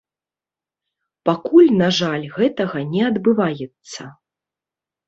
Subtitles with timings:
[1.29, 4.13] Пакуль, на жаль, гэтага не адбываецца.